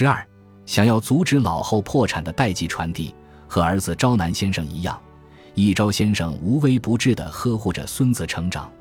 [0.00, 0.26] 十二，
[0.64, 3.14] 想要阻止老后破产的代际传递，
[3.46, 4.98] 和儿子昭南先生一样，
[5.54, 8.72] 一昭先生无微不至地呵护着孙子成长。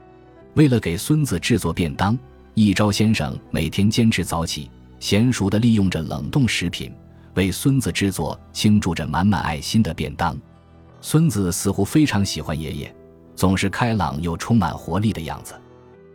[0.54, 2.18] 为了给孙子制作便当，
[2.54, 4.72] 一昭先生每天坚持早起，
[5.02, 6.90] 娴熟地利用着冷冻食品，
[7.34, 10.40] 为孙子制作倾注着满满爱心的便当。
[11.02, 12.96] 孙子似乎非常喜欢爷爷，
[13.36, 15.54] 总是开朗又充满活力的样子。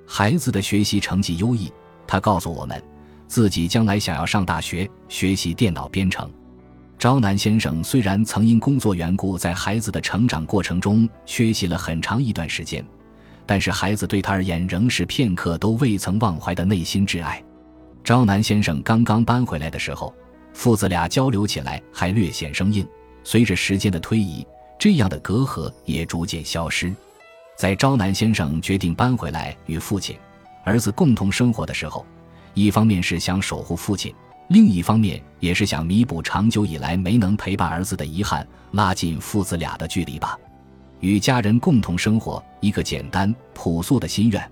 [0.07, 1.71] 孩子的学习成绩优异，
[2.07, 2.83] 他告诉我们，
[3.35, 6.31] 自己将来想要上大学学习电脑编程。
[6.97, 12.87] 昭南先生虽然曾因工作缘故在孩子的成长过程中缺席了很长一段时间，
[13.45, 17.43] 但是孩子对他而言仍是片刻都未曾忘怀的内心挚爱。
[18.05, 20.15] 昭南先生刚刚搬回来的时候，
[20.53, 22.87] 父子俩交流起来还略显生硬，
[23.25, 24.47] 随着时间的推移。
[24.79, 26.95] 这样的隔阂也逐渐消失。
[27.57, 30.17] 在昭南先生决定搬回来与父亲、
[30.63, 32.07] 儿子共同生活的时候，
[32.55, 34.15] 一方面是想守护父亲，
[34.49, 40.39] 另一方面也是想弥补长久以来没能陪伴儿子的遗憾，拉近父子俩的距离吧。
[41.01, 44.51] 与家人共同生活，一个简单朴素的心愿。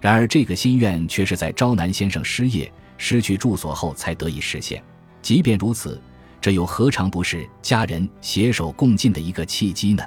[0.00, 4.82] 然而，这个心愿却是在昭南先生失业、失去住所后才得以实现。
[5.22, 6.00] 即便如此。
[6.40, 10.04] 这又何尝不是家人携手共进的一个契机呢？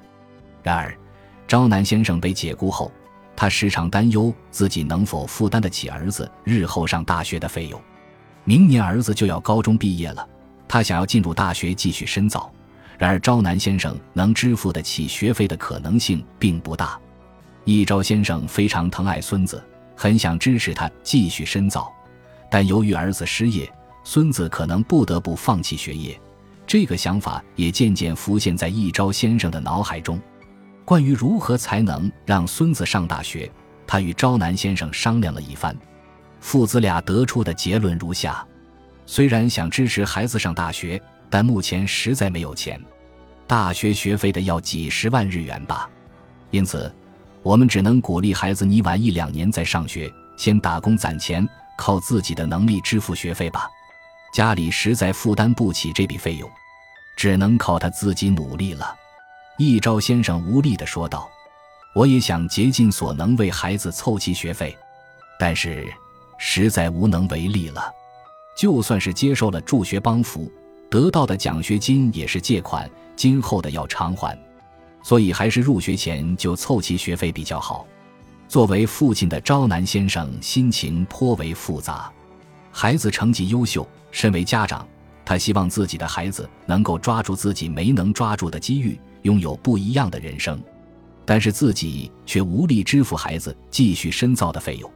[0.62, 0.96] 然而，
[1.48, 2.92] 昭南先生被解雇后，
[3.38, 7.80] 他时常担忧自己能否负担得起儿子日后上大学的费用。
[8.44, 10.28] 明年儿子就要高中毕业了，
[10.68, 12.52] 他想要进入大学继续深造。
[12.98, 17.00] 然而，昭南先生能支付得起学费的可能性并不大。
[17.64, 19.64] 一昭先生非常疼爱孙子，
[19.96, 21.94] 很想支持他继续深造，
[22.50, 23.72] 但由于儿子失业，
[24.04, 26.20] 孙子可能不得不放弃学业。
[26.66, 30.20] 这个想法也渐渐浮现在一昭先生的脑海中。
[30.88, 33.52] 关于如何才能让孙子上大学，
[33.86, 35.76] 他与昭南先生商量了一番，
[36.40, 38.48] 父子俩得出的结论如下：
[39.06, 40.98] 虽然想支持孩子上大学，
[41.30, 42.82] 但目前实在没有钱，
[43.46, 45.90] 大学学费的要几十万日元吧。
[46.52, 46.90] 因此，
[47.44, 51.46] 我们只能鼓励孩子你晚一两年再上学，先打工攒钱，
[51.78, 53.68] 靠自己的能力支付学费吧。
[54.32, 56.50] 家里实在负担不起这笔费用，
[57.18, 58.96] 只能靠他自己努力了。
[59.58, 61.28] 一昭先生无力地说道
[61.96, 64.76] ：“我也想竭尽所能为孩子凑齐学费，
[65.40, 65.92] 但是
[66.38, 67.92] 实在无能为力了。
[68.56, 70.52] 就算是接受了助学帮扶，
[70.90, 74.38] 得到的奖学金也是借款，今后的要偿还，
[75.04, 77.86] 所以还是入学前就凑齐学费比较好。”
[78.48, 82.10] 作为父亲的昭南先生心情颇为复杂。
[82.72, 83.88] 孩子成绩优秀。
[84.10, 84.88] 身为家长，
[85.26, 90.62] 他希望自己的孩子能够抓住自己没能抓住的机遇，拥有不一样的人生。
[91.26, 94.90] 但是自己却无力支付孩子继续深造的费用，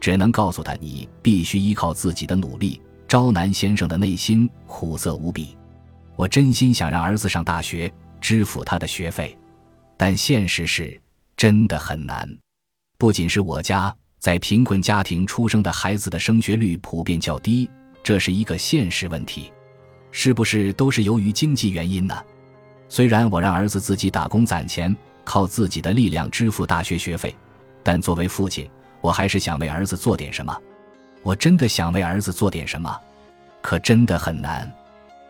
[0.00, 5.56] 只能告诉他：“你必须依靠自己的努力。”昭南先生的内心苦涩无比。
[6.16, 9.38] 我真心想让儿子上大学，支付他的学费，
[9.96, 11.00] 但现实是
[11.36, 12.28] 真的很难。
[12.98, 17.70] 不仅是我家，在贫困家庭出生的孩子的升学率普遍较低。
[18.02, 19.52] 这是一个现实问题，
[20.10, 22.20] 是不是都是由于经济原因呢？
[22.88, 27.34] 虽然我让儿子自己打工攒钱，靠自己的力量支付大学学费，
[27.82, 28.68] 但作为父亲，
[29.00, 30.56] 我还是想为儿子做点什么。
[31.22, 32.96] 我真的想为儿子做点什么，
[33.60, 34.72] 可真的很难。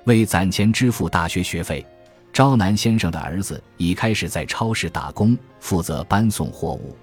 [0.05, 1.85] 为攒钱支付大学学费，
[2.33, 6.95] 昭南先生的儿子已开始在超市打工，负责搬送货物。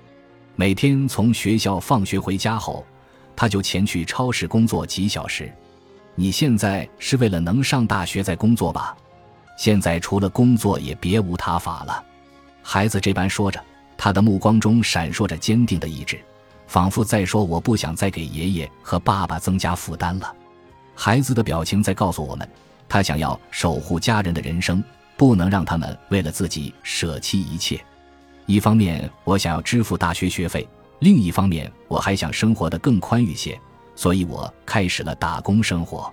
[0.55, 2.85] 每天从学校放学回家后，
[3.35, 5.51] 他就前去超市工作几小时。
[6.13, 8.95] 你现在是为了能上大学在工作吧？
[9.57, 12.03] 现在除了工作也别无他法了。
[12.61, 13.63] 孩子这般说着，
[13.97, 16.19] 他的目光中闪烁着坚定的意志，
[16.67, 20.33] 仿佛在说：“我不想再给爷爷和爸爸增加负担了。”
[20.95, 22.47] 孩子的表情在告诉我们，
[22.87, 24.83] 他想要守护家人的人生，
[25.17, 27.83] 不能让他们为了自己舍弃一切。
[28.45, 30.61] 一方面，我想要支付大学学费；
[30.99, 33.59] 另一方面，我还想生活得更宽裕些。
[33.95, 36.11] 所以我开始了打工生活，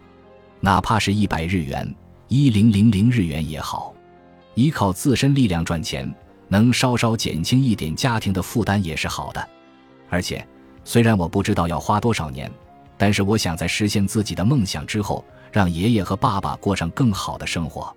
[0.61, 1.95] 哪怕是一百日元、
[2.33, 3.93] 一零零零日元也好，
[4.55, 6.09] 依靠自身力量赚钱，
[6.47, 9.49] 能稍稍减轻一点家庭的负担也是好的。
[10.09, 10.47] 而且，
[10.85, 12.49] 虽然我不知道要花多少年，
[12.97, 17.93] 但是我想在实现自己的梦想之后，让爷爷和爸爸过上更好的生活。